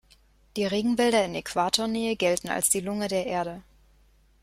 [0.57, 3.61] Die Regenwälder in Äquatornähe gelten als die Lunge der Erde.